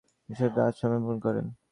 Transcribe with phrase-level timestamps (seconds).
[0.03, 1.45] তিনি নিঃশর্তভাবে আত্মসমর্পণ করেন।